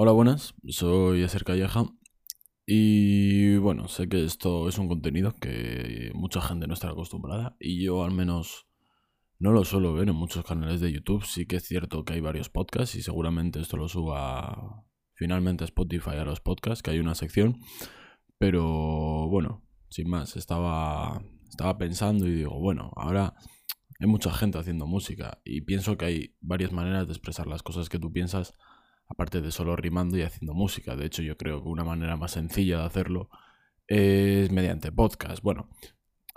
Hola, 0.00 0.12
buenas, 0.12 0.54
soy 0.68 1.24
Eser 1.24 1.42
Calleja 1.42 1.82
y 2.64 3.56
bueno, 3.56 3.88
sé 3.88 4.08
que 4.08 4.24
esto 4.24 4.68
es 4.68 4.78
un 4.78 4.86
contenido 4.86 5.34
que 5.34 6.12
mucha 6.14 6.40
gente 6.40 6.68
no 6.68 6.74
está 6.74 6.88
acostumbrada 6.88 7.56
y 7.58 7.82
yo 7.82 8.04
al 8.04 8.12
menos 8.12 8.68
no 9.40 9.50
lo 9.50 9.64
suelo 9.64 9.94
ver 9.94 10.08
en 10.08 10.14
muchos 10.14 10.44
canales 10.44 10.80
de 10.80 10.92
YouTube. 10.92 11.24
Sí 11.24 11.46
que 11.46 11.56
es 11.56 11.64
cierto 11.64 12.04
que 12.04 12.12
hay 12.12 12.20
varios 12.20 12.48
podcasts 12.48 12.94
y 12.94 13.02
seguramente 13.02 13.58
esto 13.58 13.76
lo 13.76 13.88
suba 13.88 14.84
finalmente 15.14 15.64
a 15.64 15.66
Spotify 15.66 16.10
a 16.10 16.24
los 16.24 16.38
podcasts, 16.38 16.84
que 16.84 16.92
hay 16.92 17.00
una 17.00 17.16
sección, 17.16 17.58
pero 18.38 19.26
bueno, 19.28 19.64
sin 19.90 20.08
más, 20.08 20.36
estaba, 20.36 21.20
estaba 21.50 21.76
pensando 21.76 22.28
y 22.28 22.36
digo, 22.36 22.56
bueno, 22.60 22.92
ahora 22.94 23.34
hay 23.98 24.06
mucha 24.06 24.32
gente 24.32 24.58
haciendo 24.58 24.86
música 24.86 25.40
y 25.44 25.62
pienso 25.62 25.98
que 25.98 26.04
hay 26.04 26.36
varias 26.40 26.70
maneras 26.70 27.08
de 27.08 27.14
expresar 27.14 27.48
las 27.48 27.64
cosas 27.64 27.88
que 27.88 27.98
tú 27.98 28.12
piensas, 28.12 28.54
aparte 29.08 29.40
de 29.40 29.50
solo 29.50 29.76
rimando 29.76 30.16
y 30.18 30.22
haciendo 30.22 30.54
música. 30.54 30.96
De 30.96 31.06
hecho, 31.06 31.22
yo 31.22 31.36
creo 31.36 31.62
que 31.62 31.68
una 31.68 31.84
manera 31.84 32.16
más 32.16 32.32
sencilla 32.32 32.78
de 32.78 32.84
hacerlo 32.84 33.30
es 33.86 34.50
mediante 34.50 34.92
podcast. 34.92 35.42
Bueno, 35.42 35.70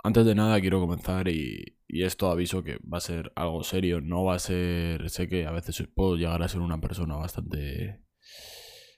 antes 0.02 0.26
de 0.26 0.34
nada 0.34 0.60
quiero 0.60 0.80
comenzar 0.80 1.28
y, 1.28 1.78
y 1.86 2.04
esto 2.04 2.30
aviso 2.30 2.64
que 2.64 2.78
va 2.78 2.98
a 2.98 3.00
ser 3.00 3.32
algo 3.36 3.62
serio, 3.64 4.00
no 4.00 4.24
va 4.24 4.34
a 4.36 4.38
ser, 4.38 5.10
sé 5.10 5.28
que 5.28 5.46
a 5.46 5.52
veces 5.52 5.86
puedo 5.94 6.16
llegar 6.16 6.42
a 6.42 6.48
ser 6.48 6.60
una 6.60 6.80
persona 6.80 7.16
bastante 7.16 8.02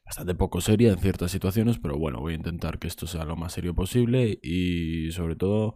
bastante 0.05 0.35
poco 0.35 0.61
seria 0.61 0.93
en 0.93 0.99
ciertas 0.99 1.31
situaciones, 1.31 1.79
pero 1.79 1.99
bueno, 1.99 2.21
voy 2.21 2.35
a 2.35 2.37
intentar 2.37 2.79
que 2.79 2.89
esto 2.89 3.07
sea 3.07 3.25
lo 3.25 3.37
más 3.37 3.55
serio 3.55 3.75
posible 3.75 4.39
y 4.43 5.11
sobre 5.13 5.35
todo 5.35 5.75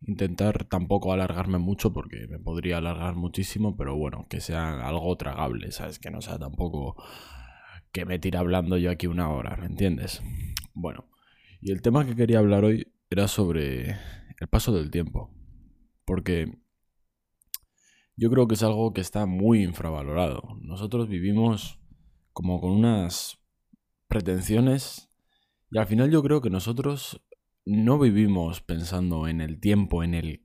intentar 0.00 0.64
tampoco 0.64 1.12
alargarme 1.12 1.58
mucho 1.58 1.92
porque 1.92 2.26
me 2.28 2.38
podría 2.38 2.78
alargar 2.78 3.14
muchísimo, 3.14 3.76
pero 3.76 3.96
bueno, 3.96 4.26
que 4.28 4.40
sea 4.40 4.86
algo 4.86 5.16
tragable, 5.16 5.72
¿sabes? 5.72 5.98
Que 5.98 6.10
no 6.10 6.20
sea 6.20 6.38
tampoco 6.38 6.96
que 7.92 8.04
me 8.04 8.18
tire 8.18 8.38
hablando 8.38 8.76
yo 8.76 8.90
aquí 8.90 9.06
una 9.06 9.30
hora, 9.30 9.56
¿me 9.56 9.66
entiendes? 9.66 10.22
Bueno, 10.74 11.06
y 11.60 11.72
el 11.72 11.82
tema 11.82 12.06
que 12.06 12.14
quería 12.14 12.38
hablar 12.38 12.64
hoy 12.64 12.92
era 13.10 13.26
sobre 13.26 13.96
el 14.38 14.48
paso 14.48 14.72
del 14.72 14.90
tiempo, 14.90 15.34
porque 16.04 16.58
yo 18.16 18.30
creo 18.30 18.46
que 18.46 18.54
es 18.54 18.62
algo 18.62 18.92
que 18.92 19.00
está 19.00 19.26
muy 19.26 19.62
infravalorado. 19.62 20.42
Nosotros 20.60 21.08
vivimos 21.08 21.80
como 22.32 22.60
con 22.60 22.70
unas 22.70 23.38
pretensiones 24.08 25.08
y 25.70 25.78
al 25.78 25.86
final 25.86 26.10
yo 26.10 26.22
creo 26.22 26.40
que 26.40 26.50
nosotros 26.50 27.20
no 27.68 27.98
vivimos 27.98 28.62
pensando 28.62 29.28
en 29.28 29.42
el 29.42 29.60
tiempo, 29.60 30.02
en 30.02 30.14
el 30.14 30.42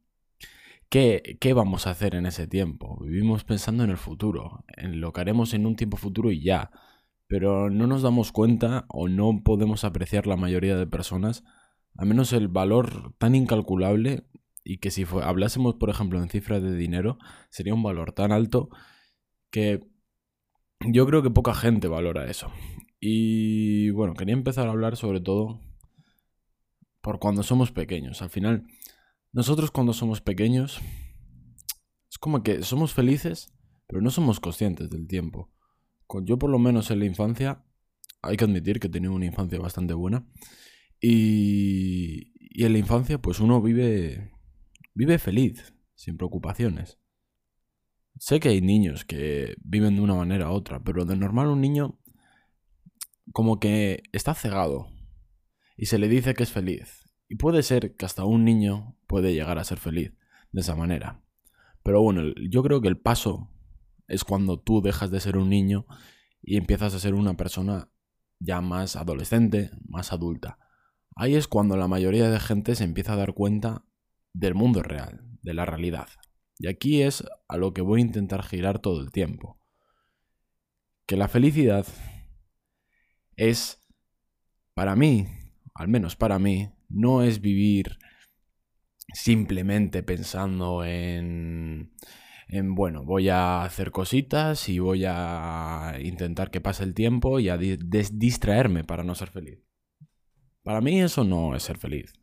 qué, 0.90 1.38
qué 1.40 1.54
vamos 1.54 1.88
a 1.88 1.92
hacer 1.92 2.16
en 2.16 2.26
ese 2.26 2.48
tiempo. 2.48 3.00
Vivimos 3.02 3.46
pensando 3.46 3.84
en 3.86 3.92
el 3.92 3.98
futuro, 3.98 4.66
en 4.68 5.00
lo 5.00 5.14
que 5.14 5.22
haremos 5.22 5.54
en 5.54 5.66
un 5.66 5.78
tiempo 5.78 5.96
futuro 5.96 6.32
y 6.32 6.44
ya. 6.44 6.72
Pero 7.28 7.70
no 7.70 7.88
nos 7.88 8.02
damos 8.02 8.34
cuenta 8.34 8.86
o 8.90 9.08
no 9.08 9.42
podemos 9.44 9.86
apreciar 9.86 10.28
la 10.28 10.36
mayoría 10.36 10.76
de 10.76 10.86
personas, 10.86 11.46
al 11.98 12.08
menos 12.08 12.34
el 12.34 12.50
valor 12.50 13.16
tan 13.18 13.36
incalculable 13.36 14.26
y 14.66 14.80
que 14.80 14.92
si 14.92 15.06
hablásemos, 15.24 15.76
por 15.76 15.90
ejemplo, 15.90 16.22
en 16.22 16.30
cifras 16.30 16.62
de 16.62 16.76
dinero, 16.76 17.18
sería 17.50 17.74
un 17.74 17.84
valor 17.84 18.12
tan 18.12 18.34
alto 18.34 18.70
que 19.50 19.80
yo 20.82 21.06
creo 21.08 21.24
que 21.24 21.30
poca 21.30 21.54
gente 21.54 21.88
valora 21.88 22.30
eso. 22.30 22.52
Y 23.00 23.92
bueno, 23.92 24.14
quería 24.14 24.34
empezar 24.34 24.68
a 24.68 24.72
hablar 24.72 24.98
sobre 24.98 25.22
todo 25.22 25.62
por 27.04 27.20
cuando 27.20 27.44
somos 27.44 27.72
pequeños. 27.72 28.22
Al 28.22 28.30
final, 28.30 28.66
nosotros 29.34 29.72
cuando 29.72 29.92
somos 29.92 30.22
pequeños, 30.22 30.80
es 32.10 32.18
como 32.18 32.44
que 32.44 32.64
somos 32.64 32.94
felices, 32.94 33.54
pero 33.88 34.02
no 34.02 34.10
somos 34.10 34.40
conscientes 34.40 34.90
del 34.90 35.06
tiempo. 35.06 35.52
Yo 36.23 36.40
por 36.40 36.50
lo 36.50 36.60
menos 36.60 36.92
en 36.92 37.00
la 37.00 37.06
infancia, 37.06 37.66
hay 38.22 38.38
que 38.38 38.45
admitir 38.45 38.80
que 38.80 38.88
he 38.88 38.90
tenido 38.90 39.14
una 39.14 39.26
infancia 39.26 39.60
bastante 39.60 39.94
buena. 39.94 40.26
Y, 41.02 42.32
en 42.64 42.72
la 42.72 42.80
infancia, 42.80 43.22
pues 43.22 43.42
uno 43.42 43.62
vive, 43.62 44.32
vive 44.94 45.20
feliz, 45.20 45.73
sin 45.95 46.16
preocupaciones. 46.16 47.00
Sé 48.17 48.39
que 48.39 48.48
hay 48.48 48.61
niños 48.61 49.04
que 49.04 49.56
viven 49.61 49.98
de 49.98 50.02
una 50.02 50.16
manera 50.16 50.50
u 50.50 50.54
otra, 50.54 50.82
pero 50.82 51.04
de 51.04 51.17
normal 51.17 51.48
un 51.48 51.60
niño 51.60 52.00
como 53.33 53.60
que 53.60 54.04
está 54.14 54.33
cegado 54.36 54.92
y 55.76 55.88
se 55.88 55.98
le 55.98 56.08
dice 56.08 56.34
que 56.34 56.44
es 56.44 56.52
feliz. 56.52 57.10
Y 57.28 57.36
puede 57.36 57.64
ser 57.64 57.95
que 57.95 58.06
hasta 58.06 58.26
un 58.26 58.45
niño 58.45 58.98
puede 59.08 59.34
llegar 59.34 59.58
a 59.58 59.64
ser 59.64 59.80
feliz 59.80 60.14
de 60.52 60.61
esa 60.61 60.76
manera. 60.76 61.22
Pero 61.84 62.02
bueno, 62.02 62.34
yo 62.50 62.64
creo 62.64 62.82
que 62.82 62.88
el 62.88 63.00
paso 63.00 63.50
es 64.08 64.23
cuando 64.23 64.60
tú 64.60 64.82
dejas 64.82 65.12
de 65.12 65.20
ser 65.20 65.38
un 65.38 65.50
niño 65.50 65.86
y 66.42 66.58
empiezas 66.58 66.94
a 66.94 67.00
ser 67.00 67.14
una 67.14 67.36
persona 67.36 67.89
ya 68.39 68.62
más 68.62 68.95
adolescente, 68.95 69.72
más 69.88 70.14
adulta. 70.14 70.60
Ahí 71.16 71.36
es 71.36 71.48
cuando 71.48 71.78
la 71.78 71.88
mayoría 71.88 72.30
de 72.30 72.39
gente 72.39 72.76
se 72.76 72.83
empieza 72.83 73.14
a 73.14 73.17
dar 73.17 73.33
cuenta 73.33 73.86
del 74.33 74.56
mundo 74.56 74.82
real, 74.82 75.22
de 75.42 75.54
la 75.54 75.66
realidad. 75.66 76.08
Y 76.58 76.67
aquí 76.67 77.02
es 77.02 77.23
a 77.48 77.58
lo 77.58 77.73
que 77.73 77.82
voy 77.82 78.02
a 78.02 78.06
intentar 78.06 78.44
girar 78.44 78.80
todo 78.80 79.02
el 79.02 79.12
tiempo. 79.12 79.60
Que 81.06 81.17
la 81.17 81.28
felicidad 81.28 81.86
es, 83.36 83.80
para 84.73 84.95
mí, 84.95 85.28
al 85.73 85.88
menos 85.88 86.16
para 86.16 86.39
mí, 86.39 86.70
no 86.89 87.23
es 87.23 87.42
vivir 87.42 87.98
simplemente 89.14 90.04
pensando 90.04 90.84
en, 90.86 91.92
en, 92.48 92.76
bueno, 92.76 93.04
voy 93.04 93.30
a 93.30 93.64
hacer 93.64 93.92
cositas 93.92 94.70
y 94.70 94.80
voy 94.80 95.06
a 95.08 95.98
intentar 96.02 96.52
que 96.52 96.62
pase 96.62 96.83
el 96.83 96.94
tiempo 96.94 97.39
y 97.39 97.50
a 97.50 97.58
distraerme 97.58 98.83
para 98.83 99.04
no 99.04 99.16
ser 99.16 99.30
feliz. 99.30 99.60
Para 100.64 100.82
mí 100.82 101.02
eso 101.02 101.23
no 101.23 101.56
es 101.56 101.64
ser 101.64 101.78
feliz. 101.78 102.14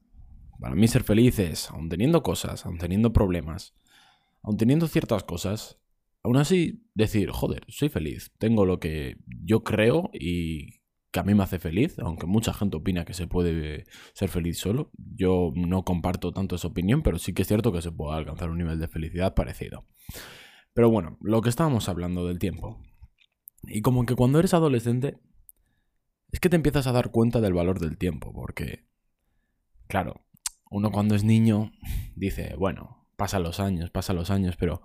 Para 0.58 0.74
mí 0.74 0.88
ser 0.88 1.04
feliz 1.04 1.38
es, 1.38 1.70
aun 1.70 1.88
teniendo 1.88 2.22
cosas, 2.22 2.66
aun 2.66 2.78
teniendo 2.78 3.12
problemas, 3.12 3.74
aun 4.42 4.56
teniendo 4.56 4.88
ciertas 4.88 5.24
cosas, 5.24 5.78
aún 6.22 6.36
así 6.36 6.86
decir, 6.94 7.30
joder, 7.30 7.64
soy 7.68 7.88
feliz, 7.88 8.32
tengo 8.38 8.66
lo 8.66 8.78
que 8.78 9.16
yo 9.26 9.64
creo 9.64 10.10
y 10.12 10.79
que 11.10 11.20
a 11.20 11.22
mí 11.22 11.34
me 11.34 11.42
hace 11.42 11.58
feliz, 11.58 11.98
aunque 11.98 12.26
mucha 12.26 12.52
gente 12.52 12.76
opina 12.76 13.04
que 13.04 13.14
se 13.14 13.26
puede 13.26 13.86
ser 14.12 14.28
feliz 14.28 14.58
solo. 14.58 14.90
Yo 14.96 15.52
no 15.54 15.84
comparto 15.84 16.32
tanto 16.32 16.56
esa 16.56 16.68
opinión, 16.68 17.02
pero 17.02 17.18
sí 17.18 17.32
que 17.32 17.42
es 17.42 17.48
cierto 17.48 17.72
que 17.72 17.82
se 17.82 17.90
puede 17.90 18.16
alcanzar 18.16 18.50
un 18.50 18.58
nivel 18.58 18.78
de 18.78 18.88
felicidad 18.88 19.34
parecido. 19.34 19.86
Pero 20.72 20.88
bueno, 20.90 21.18
lo 21.20 21.40
que 21.42 21.48
estábamos 21.48 21.88
hablando 21.88 22.26
del 22.26 22.38
tiempo. 22.38 22.80
Y 23.64 23.82
como 23.82 24.06
que 24.06 24.14
cuando 24.14 24.38
eres 24.38 24.54
adolescente, 24.54 25.18
es 26.30 26.38
que 26.38 26.48
te 26.48 26.56
empiezas 26.56 26.86
a 26.86 26.92
dar 26.92 27.10
cuenta 27.10 27.40
del 27.40 27.54
valor 27.54 27.80
del 27.80 27.98
tiempo, 27.98 28.32
porque, 28.32 28.86
claro, 29.88 30.24
uno 30.70 30.92
cuando 30.92 31.16
es 31.16 31.24
niño 31.24 31.72
dice, 32.14 32.54
bueno, 32.56 33.08
pasan 33.16 33.42
los 33.42 33.58
años, 33.58 33.90
pasan 33.90 34.16
los 34.16 34.30
años, 34.30 34.56
pero 34.56 34.82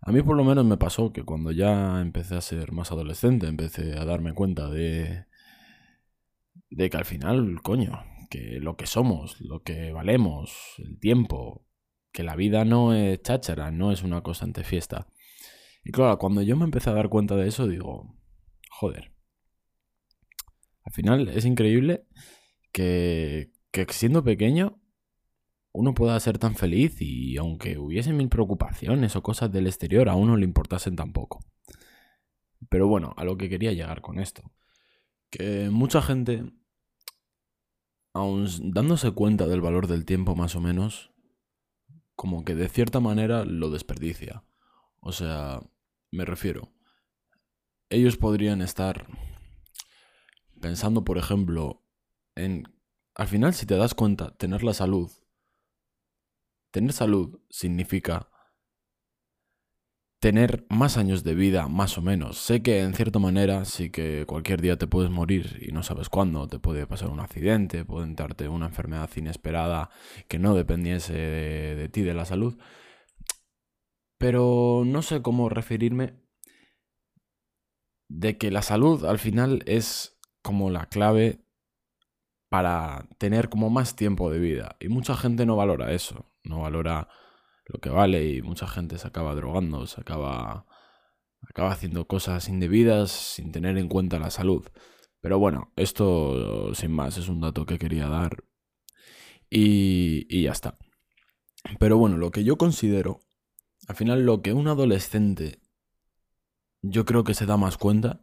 a 0.00 0.12
mí 0.12 0.22
por 0.22 0.36
lo 0.36 0.44
menos 0.44 0.64
me 0.64 0.78
pasó 0.78 1.12
que 1.12 1.24
cuando 1.24 1.52
ya 1.52 2.00
empecé 2.00 2.36
a 2.36 2.40
ser 2.40 2.72
más 2.72 2.90
adolescente, 2.90 3.46
empecé 3.46 3.98
a 3.98 4.06
darme 4.06 4.32
cuenta 4.32 4.70
de 4.70 5.27
de 6.70 6.90
que 6.90 6.96
al 6.96 7.04
final, 7.04 7.60
coño, 7.62 8.04
que 8.30 8.60
lo 8.60 8.76
que 8.76 8.86
somos, 8.86 9.40
lo 9.40 9.62
que 9.62 9.92
valemos, 9.92 10.74
el 10.78 10.98
tiempo, 10.98 11.66
que 12.12 12.22
la 12.22 12.36
vida 12.36 12.64
no 12.64 12.94
es 12.94 13.22
cháchara, 13.22 13.70
no 13.70 13.92
es 13.92 14.02
una 14.02 14.22
constante 14.22 14.64
fiesta. 14.64 15.08
Y 15.84 15.92
claro, 15.92 16.18
cuando 16.18 16.42
yo 16.42 16.56
me 16.56 16.64
empecé 16.64 16.90
a 16.90 16.94
dar 16.94 17.08
cuenta 17.08 17.36
de 17.36 17.48
eso, 17.48 17.66
digo, 17.66 18.14
joder. 18.70 19.12
Al 20.84 20.92
final 20.92 21.28
es 21.28 21.44
increíble 21.44 22.06
que, 22.72 23.52
que 23.70 23.86
siendo 23.90 24.24
pequeño 24.24 24.80
uno 25.72 25.94
pueda 25.94 26.18
ser 26.18 26.38
tan 26.38 26.56
feliz 26.56 26.96
y 27.00 27.36
aunque 27.36 27.78
hubiese 27.78 28.12
mil 28.12 28.28
preocupaciones 28.28 29.14
o 29.16 29.22
cosas 29.22 29.52
del 29.52 29.66
exterior, 29.66 30.08
a 30.08 30.14
uno 30.14 30.36
le 30.36 30.44
importasen 30.44 30.96
tampoco. 30.96 31.44
Pero 32.68 32.88
bueno, 32.88 33.14
a 33.16 33.24
lo 33.24 33.36
que 33.36 33.48
quería 33.48 33.72
llegar 33.72 34.00
con 34.00 34.18
esto. 34.18 34.50
Que 35.30 35.68
mucha 35.70 36.02
gente 36.02 36.52
aun 38.12 38.48
dándose 38.72 39.10
cuenta 39.12 39.46
del 39.46 39.60
valor 39.60 39.86
del 39.86 40.04
tiempo 40.04 40.34
más 40.34 40.56
o 40.56 40.60
menos, 40.60 41.12
como 42.14 42.44
que 42.44 42.54
de 42.54 42.68
cierta 42.68 43.00
manera 43.00 43.44
lo 43.44 43.70
desperdicia. 43.70 44.44
O 45.00 45.12
sea, 45.12 45.60
me 46.10 46.24
refiero, 46.24 46.72
ellos 47.90 48.16
podrían 48.16 48.60
estar 48.60 49.06
pensando, 50.60 51.04
por 51.04 51.18
ejemplo, 51.18 51.84
en, 52.34 52.64
al 53.14 53.28
final 53.28 53.54
si 53.54 53.66
te 53.66 53.76
das 53.76 53.94
cuenta, 53.94 54.36
tener 54.36 54.62
la 54.64 54.74
salud. 54.74 55.10
Tener 56.70 56.92
salud 56.92 57.40
significa 57.48 58.30
tener 60.20 60.66
más 60.68 60.96
años 60.96 61.22
de 61.22 61.34
vida, 61.34 61.68
más 61.68 61.96
o 61.98 62.02
menos. 62.02 62.38
Sé 62.38 62.62
que 62.62 62.80
en 62.82 62.94
cierta 62.94 63.18
manera 63.18 63.64
sí 63.64 63.90
que 63.90 64.24
cualquier 64.26 64.60
día 64.60 64.76
te 64.76 64.86
puedes 64.86 65.10
morir 65.10 65.58
y 65.66 65.72
no 65.72 65.82
sabes 65.82 66.08
cuándo, 66.08 66.48
te 66.48 66.58
puede 66.58 66.86
pasar 66.86 67.10
un 67.10 67.20
accidente, 67.20 67.84
puede 67.84 68.06
entrarte 68.06 68.48
una 68.48 68.66
enfermedad 68.66 69.10
inesperada 69.16 69.90
que 70.26 70.38
no 70.38 70.54
dependiese 70.54 71.12
de, 71.12 71.88
ti, 71.88 72.02
de 72.02 72.14
la 72.14 72.24
salud. 72.24 72.58
Pero 74.18 74.82
no 74.84 75.02
sé 75.02 75.22
cómo 75.22 75.48
referirme 75.48 76.14
de 78.08 78.36
que 78.38 78.50
la 78.50 78.62
salud 78.62 79.04
al 79.04 79.18
final 79.18 79.62
es 79.66 80.18
como 80.42 80.70
la 80.70 80.86
clave 80.86 81.44
para 82.48 83.08
tener 83.18 83.48
como 83.48 83.70
más 83.70 83.94
tiempo 83.94 84.30
de 84.30 84.40
vida. 84.40 84.76
Y 84.80 84.88
mucha 84.88 85.16
gente 85.16 85.46
no 85.46 85.54
valora 85.54 85.92
eso, 85.92 86.32
no 86.42 86.62
valora 86.62 87.08
lo 87.68 87.80
que 87.80 87.90
vale 87.90 88.28
y 88.30 88.42
mucha 88.42 88.66
gente 88.66 88.98
se 88.98 89.06
acaba 89.06 89.34
drogando, 89.34 89.86
se 89.86 90.00
acaba, 90.00 90.66
acaba 91.42 91.70
haciendo 91.70 92.06
cosas 92.06 92.48
indebidas 92.48 93.10
sin 93.10 93.52
tener 93.52 93.78
en 93.78 93.88
cuenta 93.88 94.18
la 94.18 94.30
salud. 94.30 94.66
Pero 95.20 95.38
bueno, 95.38 95.72
esto 95.76 96.74
sin 96.74 96.92
más 96.92 97.18
es 97.18 97.28
un 97.28 97.40
dato 97.40 97.66
que 97.66 97.78
quería 97.78 98.08
dar 98.08 98.44
y, 99.50 100.26
y 100.28 100.44
ya 100.44 100.52
está. 100.52 100.78
Pero 101.78 101.98
bueno, 101.98 102.16
lo 102.16 102.30
que 102.30 102.44
yo 102.44 102.56
considero, 102.56 103.20
al 103.86 103.96
final 103.96 104.24
lo 104.24 104.42
que 104.42 104.52
un 104.52 104.68
adolescente 104.68 105.60
yo 106.82 107.04
creo 107.04 107.24
que 107.24 107.34
se 107.34 107.46
da 107.46 107.56
más 107.56 107.76
cuenta, 107.76 108.22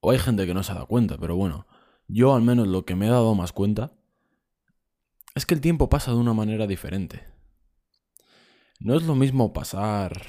o 0.00 0.10
hay 0.10 0.18
gente 0.18 0.46
que 0.46 0.54
no 0.54 0.62
se 0.62 0.74
da 0.74 0.86
cuenta, 0.86 1.18
pero 1.18 1.36
bueno, 1.36 1.66
yo 2.08 2.34
al 2.34 2.42
menos 2.42 2.66
lo 2.66 2.84
que 2.84 2.96
me 2.96 3.06
he 3.06 3.10
dado 3.10 3.34
más 3.34 3.52
cuenta 3.52 3.92
es 5.34 5.46
que 5.46 5.54
el 5.54 5.60
tiempo 5.60 5.88
pasa 5.88 6.12
de 6.12 6.16
una 6.16 6.32
manera 6.32 6.66
diferente. 6.66 7.35
No 8.80 8.94
es 8.94 9.04
lo 9.04 9.14
mismo 9.14 9.52
pasar 9.52 10.20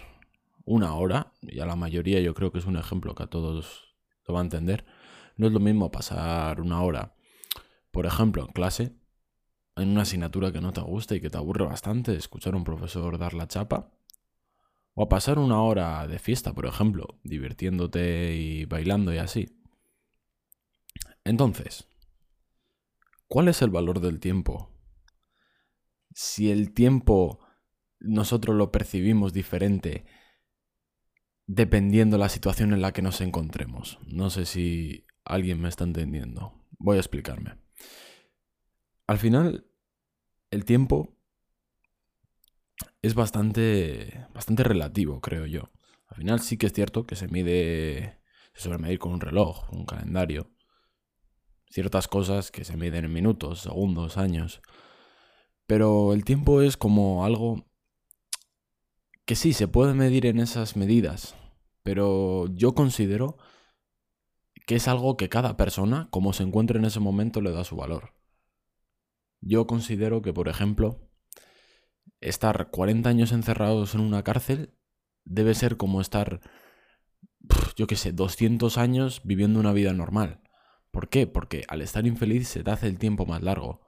una 0.64 0.96
hora, 0.96 1.34
y 1.42 1.60
a 1.60 1.66
la 1.66 1.76
mayoría 1.76 2.22
yo 2.22 2.34
creo 2.34 2.52
que 2.52 2.60
es 2.60 2.66
un 2.66 2.78
ejemplo 2.78 3.14
que 3.14 3.24
a 3.24 3.28
todos 3.28 3.96
lo 4.26 4.34
va 4.34 4.40
a 4.40 4.44
entender, 4.44 4.86
no 5.36 5.48
es 5.48 5.54
lo 5.54 5.60
mismo 5.60 5.92
pasar 5.92 6.62
una 6.62 6.82
hora, 6.82 7.16
por 7.92 8.06
ejemplo, 8.06 8.44
en 8.44 8.54
clase, 8.54 8.96
en 9.76 9.90
una 9.90 10.04
asignatura 10.04 10.52
que 10.52 10.62
no 10.62 10.74
te 10.74 10.82
gusta 10.82 11.16
y 11.16 11.22
que 11.22 11.30
te 11.30 11.38
aburre 11.38 11.66
bastante, 11.66 12.16
escuchar 12.16 12.54
a 12.54 12.58
un 12.58 12.64
profesor 12.64 13.18
dar 13.18 13.34
la 13.34 13.48
chapa, 13.48 13.92
o 14.94 15.04
a 15.04 15.10
pasar 15.10 15.40
una 15.40 15.62
hora 15.62 16.08
de 16.08 16.18
fiesta, 16.18 16.54
por 16.54 16.66
ejemplo, 16.66 17.20
divirtiéndote 17.24 18.36
y 18.36 18.66
bailando 18.66 19.14
y 19.14 19.18
así. 19.18 19.60
Entonces, 21.24 21.88
¿cuál 23.28 23.50
es 23.50 23.62
el 23.62 23.70
valor 23.70 24.00
del 24.00 24.20
tiempo? 24.20 24.72
Si 26.14 26.50
el 26.50 26.74
tiempo 26.74 27.47
nosotros 28.00 28.56
lo 28.56 28.72
percibimos 28.72 29.34
diferente 29.34 30.06
dependiendo 31.48 32.18
la 32.18 32.30
situación 32.30 32.74
en 32.74 32.82
la 32.82 32.92
que 32.92 33.02
nos 33.02 33.22
encontremos. 33.22 34.00
No 34.06 34.30
sé 34.30 34.46
si 34.46 35.06
alguien 35.24 35.62
me 35.62 35.70
está 35.70 35.86
entendiendo. 35.86 36.54
Voy 36.78 36.98
a 36.98 37.00
explicarme. 37.00 37.58
Al 39.08 39.18
final, 39.18 39.66
el 40.52 40.66
tiempo 40.66 41.18
es 43.02 43.16
bastante, 43.16 44.28
bastante 44.34 44.64
relativo, 44.64 45.22
creo 45.22 45.46
yo. 45.46 45.72
Al 46.08 46.18
final 46.18 46.40
sí 46.42 46.58
que 46.58 46.68
es 46.68 46.74
cierto 46.74 47.06
que 47.06 47.16
se 47.16 47.28
mide, 47.28 48.22
se 48.54 48.64
suele 48.64 48.78
medir 48.78 49.00
con 49.00 49.14
un 49.14 49.22
reloj, 49.22 49.72
un 49.72 49.86
calendario, 49.86 50.52
ciertas 51.70 52.08
cosas 52.08 52.52
que 52.52 52.66
se 52.66 52.78
miden 52.78 53.06
en 53.06 53.14
minutos, 53.14 53.62
segundos, 53.62 54.18
años. 54.18 54.62
Pero 55.66 56.14
el 56.14 56.24
tiempo 56.24 56.62
es 56.62 56.78
como 56.78 57.26
algo 57.26 57.66
que 59.28 59.36
sí, 59.36 59.52
se 59.52 59.68
puede 59.68 59.94
medir 59.94 60.26
en 60.26 60.40
esas 60.40 60.78
medidas, 60.78 61.36
pero 61.84 62.48
yo 62.56 62.74
considero 62.74 63.38
que 64.66 64.76
es 64.76 64.88
algo 64.88 65.18
que 65.18 65.28
cada 65.28 65.58
persona, 65.58 66.08
como 66.12 66.32
se 66.32 66.44
encuentra 66.44 66.80
en 66.80 66.86
ese 66.86 67.02
momento, 67.02 67.42
le 67.42 67.52
da 67.52 67.66
su 67.66 67.76
valor. 67.76 68.14
Yo 69.42 69.68
considero 69.68 70.22
que, 70.22 70.32
por 70.32 70.48
ejemplo, 70.48 71.12
estar 72.22 72.70
40 72.72 73.10
años 73.10 73.34
encerrados 73.34 73.96
en 73.96 74.02
una 74.02 74.24
cárcel 74.24 74.74
debe 75.26 75.56
ser 75.56 75.76
como 75.76 76.00
estar, 76.00 76.40
yo 77.76 77.86
qué 77.86 77.98
sé, 77.98 78.14
200 78.14 78.78
años 78.78 79.22
viviendo 79.26 79.60
una 79.60 79.74
vida 79.74 79.92
normal. 79.92 80.40
¿Por 80.90 81.10
qué? 81.10 81.28
Porque 81.28 81.66
al 81.68 81.82
estar 81.82 82.08
infeliz 82.08 82.48
se 82.48 82.64
te 82.64 82.72
hace 82.72 82.88
el 82.88 82.98
tiempo 82.98 83.26
más 83.26 83.44
largo. 83.44 83.82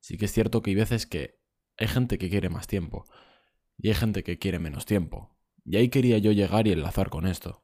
Sí 0.00 0.16
que 0.16 0.24
es 0.24 0.32
cierto 0.32 0.62
que 0.62 0.70
hay 0.70 0.76
veces 0.76 1.06
que 1.06 1.38
hay 1.76 1.86
gente 1.86 2.16
que 2.16 2.30
quiere 2.30 2.48
más 2.48 2.66
tiempo 2.66 3.04
y 3.82 3.88
hay 3.88 3.94
gente 3.94 4.22
que 4.22 4.38
quiere 4.38 4.58
menos 4.58 4.86
tiempo. 4.86 5.36
Y 5.64 5.76
ahí 5.76 5.88
quería 5.88 6.18
yo 6.18 6.32
llegar 6.32 6.66
y 6.66 6.72
enlazar 6.72 7.10
con 7.10 7.26
esto. 7.26 7.62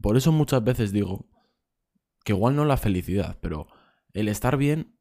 Por 0.00 0.16
eso 0.16 0.32
muchas 0.32 0.62
veces 0.64 0.92
digo 0.92 1.28
que 2.24 2.32
igual 2.32 2.56
no 2.56 2.64
la 2.64 2.76
felicidad, 2.76 3.38
pero 3.40 3.68
el 4.12 4.28
estar 4.28 4.56
bien 4.56 4.98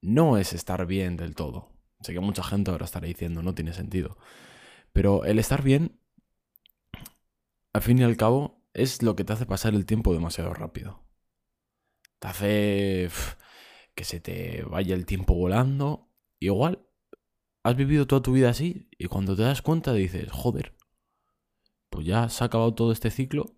no 0.00 0.38
es 0.38 0.52
estar 0.52 0.86
bien 0.86 1.16
del 1.16 1.34
todo. 1.34 1.72
Sé 2.00 2.12
que 2.12 2.20
mucha 2.20 2.42
gente 2.42 2.70
ahora 2.70 2.84
estará 2.84 3.06
diciendo 3.06 3.42
no 3.42 3.54
tiene 3.54 3.72
sentido. 3.72 4.18
Pero 4.92 5.24
el 5.24 5.38
estar 5.38 5.62
bien, 5.62 6.00
al 7.72 7.82
fin 7.82 7.98
y 7.98 8.02
al 8.02 8.16
cabo, 8.16 8.64
es 8.72 9.02
lo 9.02 9.16
que 9.16 9.24
te 9.24 9.32
hace 9.32 9.46
pasar 9.46 9.74
el 9.74 9.86
tiempo 9.86 10.12
demasiado 10.12 10.52
rápido 10.54 11.10
te 12.20 12.28
hace 12.28 13.08
que 13.94 14.04
se 14.04 14.20
te 14.20 14.62
vaya 14.62 14.94
el 14.94 15.06
tiempo 15.06 15.34
volando. 15.34 16.08
Igual, 16.38 16.86
has 17.62 17.76
vivido 17.76 18.06
toda 18.06 18.22
tu 18.22 18.32
vida 18.32 18.50
así 18.50 18.88
y 18.98 19.06
cuando 19.06 19.36
te 19.36 19.42
das 19.42 19.62
cuenta 19.62 19.92
dices, 19.92 20.30
joder, 20.30 20.76
pues 21.90 22.06
ya 22.06 22.28
se 22.28 22.44
ha 22.44 22.46
acabado 22.46 22.74
todo 22.74 22.92
este 22.92 23.10
ciclo 23.10 23.56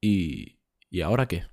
y, 0.00 0.60
¿y 0.88 1.02
ahora 1.02 1.26
qué? 1.28 1.44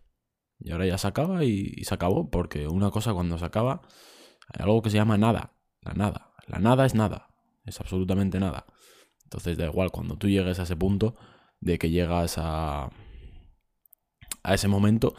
Y 0.60 0.72
ahora 0.72 0.86
ya 0.86 0.98
se 0.98 1.08
acaba 1.08 1.44
y, 1.44 1.84
se 1.84 1.94
acabó, 1.94 2.30
porque 2.30 2.68
una 2.68 2.90
cosa 2.90 3.14
cuando 3.14 3.38
se 3.38 3.46
acaba, 3.46 3.82
hay 4.48 4.64
algo 4.64 4.82
que 4.82 4.90
se 4.90 4.98
llama 4.98 5.18
nada, 5.18 5.58
la 5.82 5.94
nada. 5.94 6.34
La 6.48 6.60
nada 6.60 6.86
es 6.86 6.96
nada, 6.96 7.30
es 7.66 7.80
absolutamente 7.80 8.40
nada. 8.40 8.66
Entonces 9.24 9.58
da 9.58 9.66
igual, 9.66 9.92
cuando 9.92 10.18
tú 10.18 10.30
llegues 10.30 10.60
a 10.60 10.64
ese 10.64 10.78
punto 10.78 11.16
de 11.60 11.78
que 11.78 11.90
llegas 11.90 12.38
a, 12.38 12.90
a 14.44 14.54
ese 14.54 14.70
momento, 14.70 15.14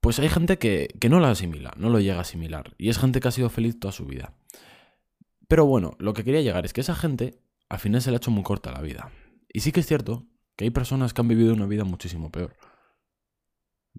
pues 0.00 0.18
hay 0.18 0.28
gente 0.28 0.58
que, 0.58 0.88
no 1.08 1.20
lo 1.20 1.26
asimila, 1.26 1.72
no 1.76 1.90
lo 1.90 2.00
llega 2.00 2.16
a 2.16 2.22
asimilar. 2.22 2.74
Y 2.78 2.88
es 2.88 2.98
gente 2.98 3.20
que 3.20 3.28
ha 3.28 3.32
sido 3.32 3.50
feliz 3.50 3.78
toda 3.78 3.92
su 3.92 4.06
vida. 4.06 4.37
Pero 5.48 5.64
bueno, 5.64 5.96
lo 5.98 6.12
que 6.12 6.24
quería 6.24 6.42
llegar 6.42 6.64
es 6.66 6.72
que 6.72 6.82
esa 6.82 6.94
gente 6.94 7.42
al 7.68 7.78
final 7.78 8.02
se 8.02 8.10
le 8.10 8.16
ha 8.16 8.18
hecho 8.18 8.30
muy 8.30 8.44
corta 8.44 8.70
la 8.70 8.82
vida. 8.82 9.10
Y 9.52 9.60
sí 9.60 9.72
que 9.72 9.80
es 9.80 9.86
cierto 9.86 10.26
que 10.56 10.64
hay 10.64 10.70
personas 10.70 11.14
que 11.14 11.20
han 11.22 11.28
vivido 11.28 11.54
una 11.54 11.66
vida 11.66 11.84
muchísimo 11.84 12.30
peor. 12.30 12.54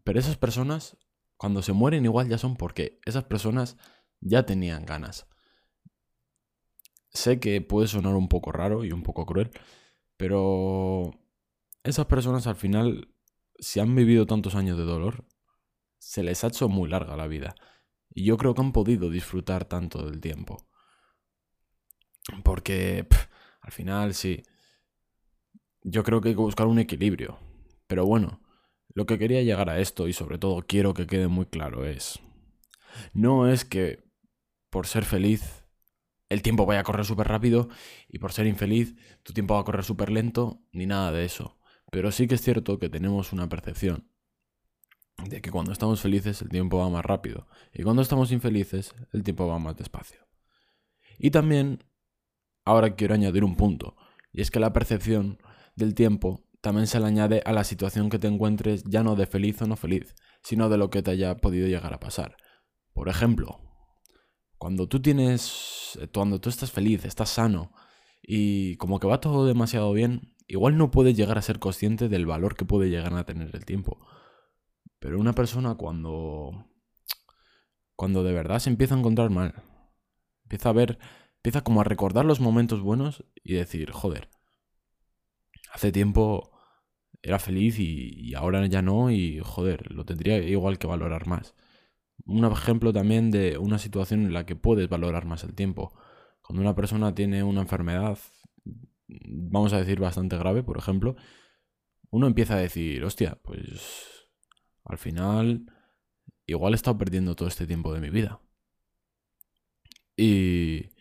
Pero 0.04 0.20
esas 0.20 0.38
personas, 0.38 0.98
cuando 1.38 1.62
se 1.62 1.74
mueren 1.74 2.06
igual 2.06 2.30
ya 2.30 2.38
son 2.38 2.56
porque 2.56 3.00
esas 3.06 3.24
personas 3.24 3.78
ya 4.22 4.46
tenían 4.46 4.86
ganas. 4.86 5.28
Sé 7.12 7.40
que 7.40 7.62
puede 7.62 7.88
sonar 7.88 8.16
un 8.16 8.30
poco 8.30 8.52
raro 8.52 8.86
y 8.86 8.92
un 8.92 9.02
poco 9.02 9.26
cruel, 9.26 9.50
pero 10.18 11.12
esas 11.84 12.06
personas 12.06 12.46
al 12.46 12.56
final, 12.56 13.16
si 13.58 13.80
han 13.80 13.96
vivido 13.96 14.28
tantos 14.28 14.54
años 14.54 14.78
de 14.78 14.84
dolor, 14.84 15.26
se 15.98 16.22
les 16.22 16.44
ha 16.44 16.48
hecho 16.48 16.70
muy 16.70 16.88
larga 16.90 17.18
la 17.18 17.28
vida. 17.28 17.56
Y 18.12 18.26
yo 18.26 18.38
creo 18.38 18.54
que 18.54 18.62
han 18.62 18.72
podido 18.72 19.10
disfrutar 19.10 19.66
tanto 19.66 20.06
del 20.06 20.22
tiempo. 20.22 20.69
Porque 22.44 23.08
al 23.62 23.72
final 23.72 24.14
sí. 24.14 24.44
Yo 25.82 26.04
creo 26.04 26.22
que 26.22 26.30
hay 26.30 26.36
que 26.36 26.42
buscar 26.42 26.68
un 26.68 26.80
equilibrio. 26.80 27.40
Pero 27.88 28.06
bueno, 28.06 28.42
lo 28.94 29.06
que 29.06 29.18
quería 29.18 29.42
llegar 29.44 29.70
a 29.70 29.80
esto 29.80 30.08
y 30.08 30.14
sobre 30.14 30.38
todo 30.38 30.62
quiero 30.68 30.94
que 30.94 31.08
quede 31.08 31.28
muy 31.28 31.46
claro 31.46 31.86
es... 31.86 32.20
No 33.14 33.48
es 33.48 33.66
que 33.66 34.04
por 34.70 34.88
ser 34.88 35.06
feliz 35.06 35.66
el 36.28 36.42
tiempo 36.42 36.66
vaya 36.66 36.82
a 36.82 36.84
correr 36.84 37.06
súper 37.06 37.28
rápido 37.28 37.70
y 38.08 38.20
por 38.20 38.32
ser 38.32 38.46
infeliz 38.46 38.96
tu 39.24 39.34
tiempo 39.34 39.56
va 39.56 39.62
a 39.62 39.64
correr 39.64 39.84
súper 39.84 40.12
lento, 40.12 40.62
ni 40.72 40.86
nada 40.86 41.12
de 41.12 41.26
eso. 41.26 41.58
Pero 41.92 42.12
sí 42.12 42.28
que 42.28 42.36
es 42.36 42.42
cierto 42.42 42.78
que 42.78 42.90
tenemos 42.90 43.34
una 43.34 43.50
percepción 43.50 44.10
de 45.28 45.42
que 45.42 45.52
cuando 45.52 45.72
estamos 45.72 46.02
felices 46.02 46.42
el 46.42 46.50
tiempo 46.50 46.78
va 46.78 46.90
más 46.90 47.04
rápido 47.04 47.48
y 47.74 47.84
cuando 47.84 48.02
estamos 48.02 48.32
infelices 48.32 48.94
el 49.12 49.24
tiempo 49.24 49.48
va 49.48 49.60
más 49.60 49.76
despacio. 49.76 50.28
Y 51.18 51.32
también, 51.32 51.84
ahora 52.70 52.96
quiero 52.96 53.14
añadir 53.14 53.44
un 53.44 53.56
punto, 53.56 53.96
y 54.32 54.42
es 54.42 54.52
que 54.52 54.60
la 54.60 54.74
percepción 54.74 55.40
del 55.76 55.96
tiempo 55.96 56.44
también 56.62 56.88
se 56.88 57.00
le 57.00 57.06
añade 57.06 57.42
a 57.46 57.54
la 57.54 57.64
situación 57.64 58.10
que 58.10 58.20
te 58.20 58.28
encuentres 58.28 58.84
ya 58.84 59.04
no 59.04 59.16
de 59.16 59.26
feliz 59.26 59.62
o 59.62 59.68
no 59.68 59.76
feliz, 59.76 60.16
sino 60.44 60.70
de 60.70 60.78
lo 60.78 60.90
que 60.90 61.02
te 61.02 61.12
haya 61.12 61.38
podido 61.38 61.68
llegar 61.68 61.94
a 61.94 62.00
pasar. 62.00 62.38
Por 62.94 63.10
ejemplo, 63.10 63.62
cuando 64.58 64.88
tú 64.88 65.02
tienes, 65.02 65.98
cuando 66.14 66.40
tú 66.42 66.50
estás 66.50 66.72
feliz, 66.72 67.06
estás 67.06 67.30
sano 67.30 67.72
y 68.22 68.76
como 68.78 69.00
que 69.00 69.08
va 69.08 69.22
todo 69.22 69.46
demasiado 69.46 69.94
bien, 69.94 70.36
igual 70.48 70.78
no 70.78 70.92
puedes 70.92 71.16
llegar 71.16 71.38
a 71.38 71.42
ser 71.42 71.60
consciente 71.60 72.10
del 72.10 72.26
valor 72.26 72.56
que 72.56 72.66
puede 72.66 72.90
llegar 72.90 73.14
a 73.14 73.26
tener 73.26 73.56
el 73.56 73.66
tiempo. 73.66 74.00
Pero 75.00 75.20
una 75.20 75.34
persona 75.34 75.76
cuando. 75.76 76.66
Cuando 77.96 78.24
de 78.24 78.34
verdad 78.34 78.60
se 78.60 78.70
empieza 78.70 78.96
a 78.96 79.00
encontrar 79.00 79.30
mal. 79.30 79.56
Empieza 80.44 80.70
a 80.70 80.74
ver. 80.74 81.00
Empieza 81.40 81.64
como 81.64 81.80
a 81.80 81.86
recordar 81.86 82.26
los 82.26 82.42
momentos 82.42 82.82
buenos 82.82 83.24
y 83.44 83.54
decir, 83.54 83.92
joder. 83.92 84.30
Hace 85.72 85.92
tiempo 85.92 86.52
era 87.22 87.40
feliz 87.40 87.80
y, 87.80 88.34
ahora 88.36 88.66
ya 88.68 88.82
no 88.82 89.10
y 89.12 89.40
joder, 89.40 89.92
lo 89.92 90.06
tendría 90.06 90.38
igual 90.40 90.78
que 90.78 90.88
valorar 90.88 91.28
más. 91.28 91.56
Un 92.26 92.44
ejemplo 92.46 92.92
también 92.92 93.32
de 93.32 93.58
una 93.58 93.80
situación 93.80 94.26
en 94.26 94.34
la 94.34 94.46
que 94.46 94.56
puedes 94.56 94.90
valorar 94.90 95.26
más 95.26 95.44
el 95.46 95.56
tiempo. 95.56 95.94
Cuando 96.42 96.62
una 96.62 96.76
persona 96.76 97.16
tiene 97.16 97.44
una 97.44 97.62
enfermedad, 97.62 98.18
vamos 99.08 99.72
a 99.72 99.80
decir 99.80 100.00
bastante 100.00 100.38
grave, 100.38 100.64
por 100.64 100.78
ejemplo, 100.78 101.16
uno 102.10 102.28
empieza 102.28 102.56
a 102.56 102.60
decir, 102.60 103.04
hostia, 103.04 103.40
pues 103.44 104.30
al 104.84 104.98
final 104.98 105.66
igual 106.46 106.74
he 106.74 106.76
estado 106.76 106.98
perdiendo 106.98 107.36
todo 107.36 107.48
este 107.48 107.68
tiempo 107.68 107.94
de 107.94 108.02
mi 108.02 108.10
vida. 108.10 108.42
Y, 110.18 110.92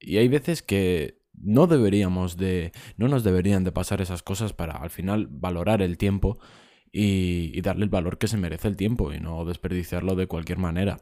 y 0.00 0.18
hay 0.18 0.28
veces 0.28 0.62
que 0.62 1.22
no 1.32 1.66
deberíamos 1.66 2.36
de, 2.36 2.72
no 2.96 3.08
nos 3.08 3.24
deberían 3.24 3.64
de 3.64 3.72
pasar 3.72 4.00
esas 4.00 4.22
cosas 4.22 4.52
para 4.52 4.74
al 4.74 4.90
final 4.90 5.28
valorar 5.30 5.82
el 5.82 5.98
tiempo 5.98 6.38
y, 6.92 7.52
y 7.54 7.60
darle 7.60 7.84
el 7.84 7.90
valor 7.90 8.18
que 8.18 8.28
se 8.28 8.36
merece 8.36 8.68
el 8.68 8.76
tiempo 8.76 9.12
y 9.12 9.20
no 9.20 9.44
desperdiciarlo 9.44 10.16
de 10.16 10.26
cualquier 10.26 10.58
manera. 10.58 10.98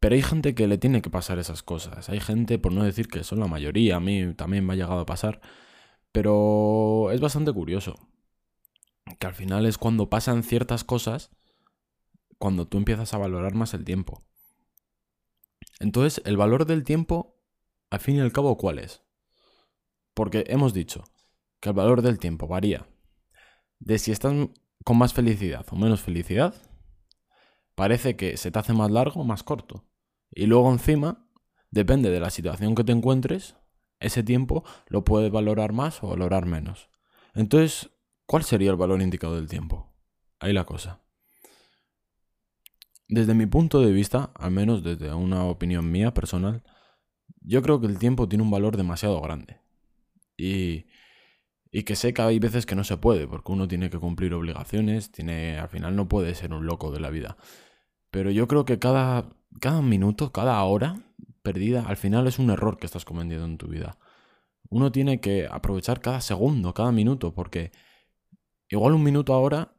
Pero 0.00 0.14
hay 0.14 0.22
gente 0.22 0.54
que 0.54 0.66
le 0.66 0.78
tiene 0.78 1.02
que 1.02 1.10
pasar 1.10 1.38
esas 1.38 1.62
cosas. 1.62 2.08
Hay 2.08 2.20
gente, 2.20 2.58
por 2.58 2.72
no 2.72 2.84
decir 2.84 3.08
que 3.08 3.24
son 3.24 3.40
la 3.40 3.46
mayoría, 3.46 3.96
a 3.96 4.00
mí 4.00 4.34
también 4.34 4.64
me 4.64 4.74
ha 4.74 4.76
llegado 4.76 5.00
a 5.00 5.06
pasar. 5.06 5.40
Pero 6.12 7.10
es 7.12 7.20
bastante 7.20 7.52
curioso. 7.52 7.94
Que 9.18 9.26
al 9.26 9.34
final 9.34 9.66
es 9.66 9.78
cuando 9.78 10.10
pasan 10.10 10.42
ciertas 10.42 10.84
cosas, 10.84 11.30
cuando 12.38 12.68
tú 12.68 12.78
empiezas 12.78 13.14
a 13.14 13.18
valorar 13.18 13.54
más 13.54 13.74
el 13.74 13.84
tiempo. 13.84 14.22
Entonces, 15.80 16.22
el 16.24 16.36
valor 16.36 16.66
del 16.66 16.84
tiempo, 16.84 17.35
al 17.90 18.00
fin 18.00 18.16
y 18.16 18.20
al 18.20 18.32
cabo, 18.32 18.56
¿cuál 18.56 18.78
es? 18.78 19.02
Porque 20.14 20.44
hemos 20.48 20.74
dicho 20.74 21.04
que 21.60 21.70
el 21.70 21.74
valor 21.74 22.02
del 22.02 22.18
tiempo 22.18 22.46
varía 22.46 22.86
de 23.78 23.98
si 23.98 24.12
estás 24.12 24.34
con 24.84 24.98
más 24.98 25.12
felicidad 25.12 25.66
o 25.70 25.76
menos 25.76 26.00
felicidad, 26.00 26.54
parece 27.74 28.16
que 28.16 28.36
se 28.36 28.50
te 28.50 28.58
hace 28.58 28.72
más 28.72 28.90
largo 28.90 29.20
o 29.20 29.24
más 29.24 29.42
corto. 29.42 29.84
Y 30.30 30.46
luego 30.46 30.72
encima, 30.72 31.28
depende 31.70 32.10
de 32.10 32.20
la 32.20 32.30
situación 32.30 32.74
que 32.74 32.84
te 32.84 32.92
encuentres, 32.92 33.56
ese 34.00 34.22
tiempo 34.22 34.64
lo 34.88 35.04
puedes 35.04 35.30
valorar 35.30 35.72
más 35.72 36.02
o 36.02 36.08
valorar 36.08 36.46
menos. 36.46 36.90
Entonces, 37.34 37.90
¿cuál 38.26 38.44
sería 38.44 38.70
el 38.70 38.76
valor 38.76 39.02
indicado 39.02 39.36
del 39.36 39.48
tiempo? 39.48 39.92
Ahí 40.38 40.52
la 40.52 40.64
cosa. 40.64 41.00
Desde 43.08 43.34
mi 43.34 43.46
punto 43.46 43.80
de 43.80 43.92
vista, 43.92 44.32
al 44.34 44.50
menos 44.50 44.82
desde 44.82 45.12
una 45.14 45.44
opinión 45.44 45.90
mía 45.90 46.12
personal, 46.12 46.62
yo 47.40 47.62
creo 47.62 47.80
que 47.80 47.86
el 47.86 47.98
tiempo 47.98 48.28
tiene 48.28 48.42
un 48.44 48.50
valor 48.50 48.76
demasiado 48.76 49.20
grande. 49.20 49.60
Y, 50.36 50.86
y 51.70 51.84
que 51.84 51.96
sé 51.96 52.12
que 52.14 52.22
hay 52.22 52.38
veces 52.38 52.66
que 52.66 52.74
no 52.74 52.84
se 52.84 52.96
puede, 52.96 53.26
porque 53.26 53.52
uno 53.52 53.68
tiene 53.68 53.90
que 53.90 53.98
cumplir 53.98 54.34
obligaciones, 54.34 55.10
tiene, 55.10 55.58
al 55.58 55.68
final 55.68 55.96
no 55.96 56.08
puede 56.08 56.34
ser 56.34 56.52
un 56.52 56.66
loco 56.66 56.90
de 56.90 57.00
la 57.00 57.10
vida. 57.10 57.36
Pero 58.10 58.30
yo 58.30 58.48
creo 58.48 58.64
que 58.64 58.78
cada, 58.78 59.28
cada 59.60 59.82
minuto, 59.82 60.32
cada 60.32 60.62
hora 60.64 61.02
perdida, 61.42 61.82
al 61.86 61.96
final 61.96 62.26
es 62.26 62.38
un 62.38 62.50
error 62.50 62.78
que 62.78 62.86
estás 62.86 63.04
cometiendo 63.04 63.46
en 63.46 63.58
tu 63.58 63.68
vida. 63.68 63.98
Uno 64.68 64.90
tiene 64.90 65.20
que 65.20 65.46
aprovechar 65.50 66.00
cada 66.00 66.20
segundo, 66.20 66.74
cada 66.74 66.92
minuto, 66.92 67.34
porque 67.34 67.72
igual 68.68 68.94
un 68.94 69.02
minuto 69.02 69.32
ahora 69.32 69.74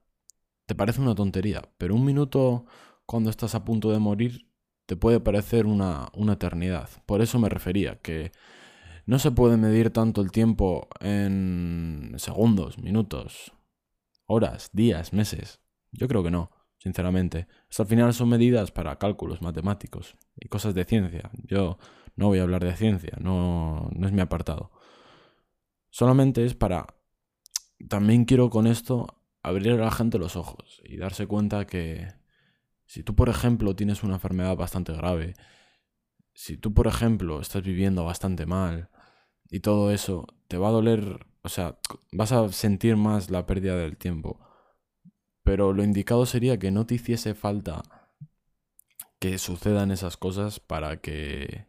te 0.65 0.75
parece 0.75 1.01
una 1.01 1.15
tontería, 1.15 1.61
pero 1.77 1.95
un 1.95 2.05
minuto 2.05 2.65
cuando 3.05 3.29
estás 3.29 3.55
a 3.55 3.65
punto 3.65 3.91
de 3.91 3.99
morir 3.99 4.46
te 4.87 4.95
puede 4.95 5.19
parecer 5.19 5.67
una, 5.67 6.09
una 6.13 6.33
eternidad. 6.33 6.89
Por 7.05 7.21
eso 7.21 7.37
me 7.37 7.49
refería, 7.49 7.99
que 8.01 8.31
no 9.05 9.19
se 9.19 9.31
puede 9.31 9.57
medir 9.57 9.91
tanto 9.91 10.21
el 10.21 10.31
tiempo 10.31 10.87
en 10.99 12.15
segundos, 12.17 12.79
minutos, 12.79 13.53
horas, 14.25 14.71
días, 14.73 15.13
meses. 15.13 15.59
Yo 15.91 16.07
creo 16.07 16.23
que 16.23 16.31
no 16.31 16.51
sinceramente. 16.79 17.47
Hasta 17.69 17.83
al 17.83 17.89
final 17.89 18.13
son 18.13 18.29
medidas 18.29 18.71
para 18.71 18.97
cálculos 18.97 19.41
matemáticos 19.41 20.15
y 20.35 20.47
cosas 20.47 20.73
de 20.73 20.85
ciencia. 20.85 21.29
Yo 21.43 21.77
no 22.15 22.27
voy 22.27 22.39
a 22.39 22.43
hablar 22.43 22.63
de 22.63 22.75
ciencia, 22.75 23.17
no, 23.19 23.89
no 23.93 24.07
es 24.07 24.13
mi 24.13 24.21
apartado. 24.21 24.71
Solamente 25.89 26.45
es 26.45 26.53
para... 26.53 26.87
También 27.89 28.25
quiero 28.25 28.49
con 28.49 28.67
esto 28.67 29.21
abrir 29.43 29.73
a 29.73 29.85
la 29.85 29.91
gente 29.91 30.17
los 30.17 30.35
ojos 30.35 30.81
y 30.83 30.97
darse 30.97 31.27
cuenta 31.27 31.67
que 31.67 32.07
si 32.87 33.03
tú, 33.03 33.15
por 33.15 33.29
ejemplo, 33.29 33.75
tienes 33.75 34.01
una 34.03 34.15
enfermedad 34.15 34.55
bastante 34.55 34.93
grave, 34.93 35.35
si 36.33 36.57
tú, 36.57 36.73
por 36.73 36.87
ejemplo, 36.87 37.39
estás 37.41 37.61
viviendo 37.63 38.03
bastante 38.03 38.47
mal 38.47 38.89
y 39.49 39.59
todo 39.59 39.91
eso, 39.91 40.25
te 40.47 40.57
va 40.57 40.69
a 40.69 40.71
doler, 40.71 41.27
o 41.43 41.49
sea, 41.49 41.77
vas 42.11 42.31
a 42.31 42.51
sentir 42.51 42.97
más 42.97 43.29
la 43.29 43.45
pérdida 43.45 43.75
del 43.75 43.97
tiempo 43.97 44.39
pero 45.47 45.71
lo 45.71 45.81
indicado 45.81 46.25
sería 46.25 46.59
que 46.59 46.71
no 46.71 46.85
te 46.85 46.95
hiciese 46.95 47.33
falta 47.33 48.11
que 49.17 49.37
sucedan 49.37 49.91
esas 49.91 50.17
cosas 50.17 50.59
para 50.59 50.97
que 50.99 51.67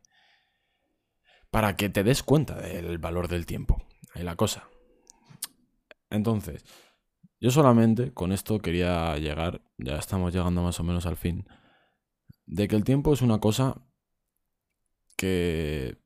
para 1.52 1.76
que 1.76 1.88
te 1.88 2.02
des 2.02 2.24
cuenta 2.24 2.56
del 2.56 2.98
valor 2.98 3.28
del 3.28 3.46
tiempo. 3.46 3.86
Ahí 4.14 4.24
la 4.24 4.34
cosa. 4.34 4.68
Entonces, 6.10 6.64
yo 7.40 7.50
solamente 7.50 8.12
con 8.12 8.32
esto 8.32 8.58
quería 8.58 9.16
llegar, 9.18 9.62
ya 9.78 9.96
estamos 9.96 10.34
llegando 10.34 10.62
más 10.62 10.80
o 10.80 10.84
menos 10.84 11.06
al 11.06 11.16
fin, 11.16 11.46
de 12.46 12.68
que 12.68 12.76
el 12.76 12.84
tiempo 12.84 13.12
es 13.12 13.22
una 13.22 13.38
cosa 13.38 13.82
que, 15.16 15.98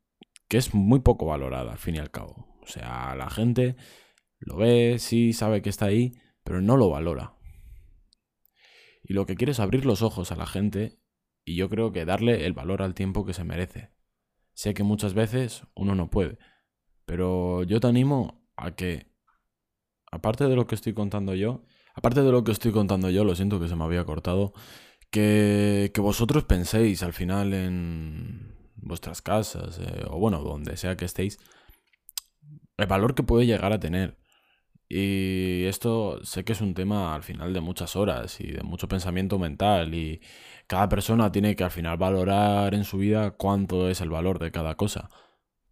que 0.48 0.56
es 0.58 0.74
muy 0.74 1.00
poco 1.00 1.26
valorada 1.26 1.72
al 1.72 1.78
fin 1.78 1.96
y 1.96 1.98
al 1.98 2.10
cabo. 2.10 2.58
O 2.62 2.66
sea, 2.66 3.14
la 3.14 3.30
gente 3.30 3.76
lo 4.38 4.56
ve, 4.56 4.98
sí, 4.98 5.32
sabe 5.32 5.62
que 5.62 5.70
está 5.70 5.86
ahí, 5.86 6.14
pero 6.44 6.60
no 6.60 6.76
lo 6.76 6.90
valora. 6.90 7.36
Y 9.02 9.14
lo 9.14 9.26
que 9.26 9.36
quiere 9.36 9.52
es 9.52 9.60
abrir 9.60 9.84
los 9.84 10.02
ojos 10.02 10.32
a 10.32 10.36
la 10.36 10.46
gente 10.46 11.00
y 11.44 11.56
yo 11.56 11.68
creo 11.68 11.92
que 11.92 12.04
darle 12.04 12.46
el 12.46 12.52
valor 12.52 12.82
al 12.82 12.94
tiempo 12.94 13.24
que 13.24 13.34
se 13.34 13.44
merece. 13.44 13.90
Sé 14.52 14.74
que 14.74 14.82
muchas 14.82 15.14
veces 15.14 15.66
uno 15.74 15.94
no 15.94 16.10
puede, 16.10 16.38
pero 17.04 17.62
yo 17.64 17.80
te 17.80 17.88
animo 17.88 18.46
a 18.56 18.74
que, 18.74 19.11
aparte 20.12 20.46
de 20.46 20.54
lo 20.54 20.68
que 20.68 20.76
estoy 20.76 20.94
contando 20.94 21.34
yo, 21.34 21.64
aparte 21.94 22.22
de 22.22 22.30
lo 22.30 22.44
que 22.44 22.52
estoy 22.52 22.70
contando 22.70 23.10
yo, 23.10 23.24
lo 23.24 23.34
siento 23.34 23.58
que 23.58 23.68
se 23.68 23.74
me 23.74 23.84
había 23.84 24.04
cortado, 24.04 24.52
que, 25.10 25.90
que 25.92 26.00
vosotros 26.00 26.44
penséis 26.44 27.02
al 27.02 27.12
final 27.12 27.52
en 27.54 28.54
vuestras 28.76 29.22
casas, 29.22 29.78
eh, 29.80 30.04
o 30.08 30.18
bueno, 30.18 30.42
donde 30.42 30.76
sea 30.76 30.96
que 30.96 31.06
estéis, 31.06 31.38
el 32.76 32.86
valor 32.86 33.14
que 33.14 33.22
puede 33.22 33.46
llegar 33.46 33.72
a 33.72 33.80
tener. 33.80 34.18
Y 34.88 35.64
esto 35.64 36.22
sé 36.24 36.44
que 36.44 36.52
es 36.52 36.60
un 36.60 36.74
tema 36.74 37.14
al 37.14 37.22
final 37.22 37.54
de 37.54 37.60
muchas 37.62 37.96
horas 37.96 38.40
y 38.40 38.52
de 38.52 38.62
mucho 38.62 38.88
pensamiento 38.88 39.38
mental 39.38 39.94
y 39.94 40.20
cada 40.66 40.88
persona 40.88 41.32
tiene 41.32 41.56
que 41.56 41.64
al 41.64 41.70
final 41.70 41.96
valorar 41.96 42.74
en 42.74 42.84
su 42.84 42.98
vida 42.98 43.30
cuánto 43.32 43.88
es 43.88 44.02
el 44.02 44.10
valor 44.10 44.38
de 44.38 44.52
cada 44.52 44.76
cosa. 44.76 45.08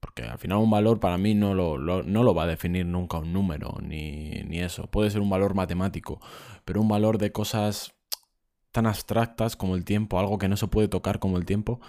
Porque 0.00 0.22
al 0.22 0.38
final 0.38 0.58
un 0.58 0.70
valor 0.70 0.98
para 0.98 1.18
mí 1.18 1.34
no 1.34 1.54
lo, 1.54 1.78
no 1.78 2.22
lo 2.22 2.34
va 2.34 2.44
a 2.44 2.46
definir 2.46 2.86
nunca 2.86 3.18
un 3.18 3.32
número 3.32 3.78
ni, 3.82 4.30
ni 4.46 4.60
eso. 4.60 4.86
Puede 4.90 5.10
ser 5.10 5.20
un 5.20 5.30
valor 5.30 5.54
matemático, 5.54 6.20
pero 6.64 6.80
un 6.80 6.88
valor 6.88 7.18
de 7.18 7.32
cosas 7.32 7.94
tan 8.72 8.86
abstractas 8.86 9.56
como 9.56 9.76
el 9.76 9.84
tiempo, 9.84 10.18
algo 10.18 10.38
que 10.38 10.48
no 10.48 10.56
se 10.56 10.68
puede 10.68 10.88
tocar 10.88 11.18
como 11.18 11.36
el 11.36 11.44
tiempo, 11.44 11.80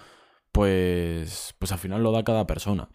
pues, 0.52 1.54
pues 1.58 1.72
al 1.72 1.78
final 1.78 2.02
lo 2.02 2.12
da 2.12 2.24
cada 2.24 2.46
persona, 2.46 2.90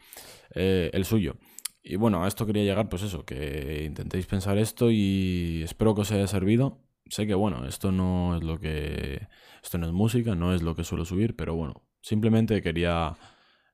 eh, 0.53 0.91
el 0.93 1.05
suyo. 1.05 1.37
Y 1.81 1.95
bueno, 1.95 2.23
a 2.23 2.27
esto 2.27 2.45
quería 2.45 2.63
llegar, 2.63 2.89
pues 2.89 3.01
eso, 3.03 3.25
que 3.25 3.83
intentéis 3.85 4.25
pensar 4.25 4.57
esto 4.57 4.91
y 4.91 5.61
espero 5.63 5.95
que 5.95 6.01
os 6.01 6.11
haya 6.11 6.27
servido. 6.27 6.83
Sé 7.09 7.25
que 7.25 7.33
bueno, 7.33 7.65
esto 7.65 7.91
no 7.93 8.35
es 8.35 8.43
lo 8.43 8.59
que... 8.59 9.27
Esto 9.63 9.77
no 9.77 9.87
es 9.87 9.93
música, 9.93 10.35
no 10.35 10.53
es 10.53 10.61
lo 10.61 10.75
que 10.75 10.83
suelo 10.83 11.05
subir, 11.05 11.35
pero 11.35 11.55
bueno, 11.55 11.83
simplemente 12.01 12.61
quería 12.61 13.15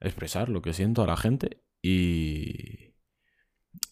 expresar 0.03 0.49
lo 0.49 0.61
que 0.61 0.73
siento 0.73 1.03
a 1.03 1.07
la 1.07 1.17
gente 1.17 1.63
y... 1.81 2.93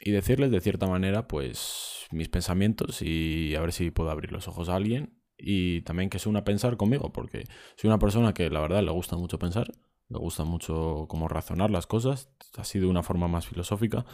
Y 0.03 0.11
decirles 0.11 0.51
de 0.51 0.61
cierta 0.61 0.87
manera, 0.87 1.27
pues, 1.27 2.07
mis 2.11 2.27
pensamientos 2.27 3.01
y 3.01 3.55
a 3.55 3.61
ver 3.61 3.71
si 3.71 3.91
puedo 3.91 4.09
abrir 4.09 4.31
los 4.31 4.47
ojos 4.47 4.69
a 4.69 4.75
alguien 4.75 5.21
y 5.37 5.81
también 5.81 6.09
que 6.09 6.19
se 6.19 6.29
una 6.29 6.39
a 6.39 6.43
pensar 6.43 6.77
conmigo, 6.77 7.11
porque 7.11 7.45
soy 7.75 7.87
una 7.87 7.99
persona 7.99 8.33
que 8.33 8.49
la 8.49 8.61
verdad 8.61 8.83
le 8.83 8.91
gusta 8.91 9.15
mucho 9.15 9.39
pensar 9.39 9.71
me 10.11 10.19
gusta 10.19 10.43
mucho 10.43 11.05
cómo 11.07 11.27
razonar 11.27 11.71
las 11.71 11.87
cosas, 11.87 12.29
así 12.57 12.79
de 12.79 12.85
una 12.85 13.01
forma 13.01 13.27
más 13.27 13.47
filosófica. 13.47 14.05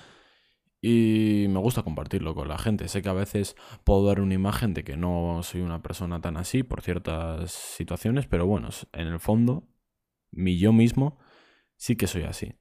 Y 0.79 1.47
me 1.49 1.59
gusta 1.59 1.81
compartirlo 1.81 2.35
con 2.35 2.47
la 2.47 2.59
gente. 2.59 2.87
Sé 2.87 3.01
que 3.01 3.09
a 3.09 3.13
veces 3.13 3.55
puedo 3.83 4.05
dar 4.05 4.21
una 4.21 4.35
imagen 4.35 4.75
de 4.75 4.83
que 4.83 4.95
no 4.95 5.41
soy 5.41 5.61
una 5.61 5.81
persona 5.81 6.21
tan 6.21 6.37
así 6.37 6.61
por 6.61 6.81
ciertas 6.81 7.51
situaciones, 7.51 8.27
pero 8.27 8.45
bueno, 8.45 8.69
en 8.93 9.07
el 9.07 9.19
fondo, 9.19 9.67
mi 10.31 10.59
yo 10.59 10.71
mismo 10.71 11.17
sí 11.77 11.95
que 11.95 12.07
soy 12.07 12.23
así. 12.23 12.55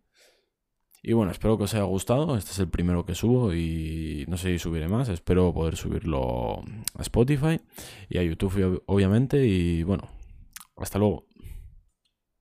Y 1.03 1.13
bueno, 1.13 1.31
espero 1.31 1.57
que 1.57 1.65
os 1.65 1.75
haya 1.75 1.85
gustado. 1.85 2.37
Este 2.37 2.51
es 2.51 2.59
el 2.59 2.69
primero 2.69 3.07
que 3.07 3.15
subo 3.15 3.55
y 3.55 4.25
no 4.29 4.37
sé 4.37 4.53
si 4.53 4.59
subiré 4.59 4.89
más. 4.89 5.09
Espero 5.09 5.55
poder 5.55 5.77
subirlo 5.77 6.65
a 6.95 7.03
Spotify 7.03 7.61
y 8.09 8.19
a 8.19 8.23
YouTube, 8.23 8.83
obviamente. 8.87 9.47
Y 9.47 9.85
bueno, 9.85 10.09
hasta 10.77 10.99
luego. 10.99 11.26